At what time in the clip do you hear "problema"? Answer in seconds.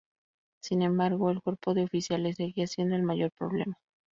3.37-3.75